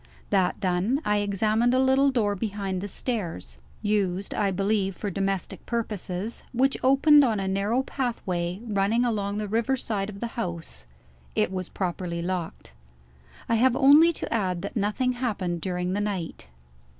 That 0.31 0.59
done, 0.59 0.99
I 1.05 1.17
examined 1.17 1.75
a 1.75 1.79
little 1.79 2.09
door 2.09 2.35
behind 2.35 2.81
the 2.81 2.87
stairs 2.87 3.59
(used 3.83 4.33
I 4.33 4.49
believe 4.49 4.95
for 4.95 5.11
domestic 5.11 5.63
purposes) 5.67 6.41
which 6.53 6.75
opened 6.81 7.23
on 7.23 7.39
a 7.39 7.47
narrow 7.47 7.83
pathway, 7.83 8.61
running 8.65 9.05
along 9.05 9.37
the 9.37 9.47
river 9.47 9.77
side 9.77 10.09
of 10.09 10.19
the 10.19 10.33
house. 10.41 10.87
It 11.35 11.51
was 11.51 11.69
properly 11.69 12.23
locked. 12.23 12.73
I 13.47 13.53
have 13.57 13.75
only 13.75 14.11
to 14.13 14.33
add 14.33 14.63
that 14.63 14.75
nothing 14.75 15.11
happened 15.11 15.61
during 15.61 15.93
the 15.93 16.01
night. 16.01 16.49